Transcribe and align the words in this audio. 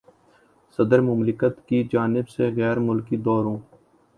صدر 0.79 0.99
مملکت 1.01 1.55
کی 1.67 1.83
جانب 1.91 2.29
سے 2.29 2.49
غیر 2.55 2.77
ملکی 2.79 3.17
دوروں 3.17 3.57